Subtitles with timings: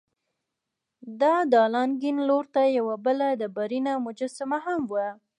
[1.19, 1.21] د
[1.53, 5.07] دالان کیڼ لور ته یوه بله ډبرینه مجسمه هم وه.